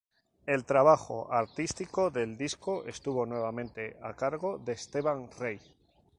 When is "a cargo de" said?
4.01-4.71